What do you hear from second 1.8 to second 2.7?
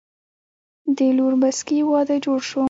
وادۀ جوړ شو